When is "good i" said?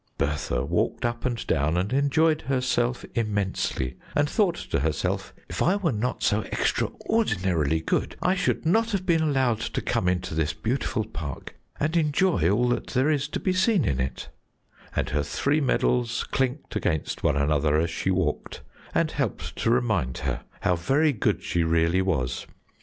7.81-8.33